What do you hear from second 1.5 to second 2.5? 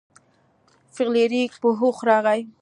په هوښ راغی.